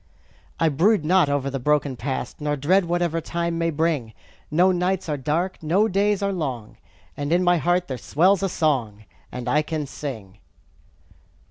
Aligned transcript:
I 0.59 0.69
brood 0.69 1.05
not 1.05 1.29
over 1.29 1.51
the 1.51 1.59
broken 1.59 1.95
past, 1.95 2.41
Nor 2.41 2.55
dread 2.57 2.85
whatever 2.85 3.21
time 3.21 3.59
may 3.59 3.69
bring; 3.69 4.13
No 4.49 4.71
nights 4.71 5.07
are 5.07 5.15
dark, 5.15 5.61
no 5.61 5.87
days 5.87 6.23
are 6.23 6.33
long, 6.33 6.77
While 7.13 7.31
in 7.31 7.43
my 7.43 7.57
heart 7.59 7.87
there 7.87 7.99
swells 7.99 8.41
a 8.41 8.49
song, 8.49 9.05
And 9.31 9.47
I 9.47 9.61
can 9.61 9.85
sing. 9.85 10.39